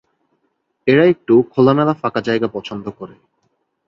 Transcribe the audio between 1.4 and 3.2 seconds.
খোলামেলা ফাঁকা জায়গা পছন্দ করে।